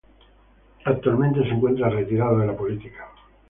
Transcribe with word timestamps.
Actualmente 0.83 1.43
se 1.43 1.49
encuentra 1.49 1.87
retirado 1.87 2.39
de 2.39 2.47
la 2.47 2.57
política. 2.57 3.05